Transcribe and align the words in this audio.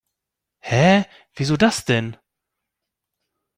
Hä, 0.69 0.89
wieso 1.35 1.55
das 1.63 1.77
denn? 1.89 2.09